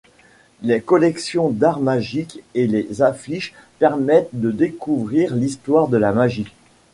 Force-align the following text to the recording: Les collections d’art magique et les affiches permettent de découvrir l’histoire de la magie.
Les 0.63 0.81
collections 0.81 1.49
d’art 1.51 1.79
magique 1.79 2.41
et 2.55 2.65
les 2.65 3.03
affiches 3.03 3.53
permettent 3.77 4.33
de 4.33 4.49
découvrir 4.49 5.35
l’histoire 5.35 5.89
de 5.89 5.97
la 5.97 6.11
magie. 6.11 6.51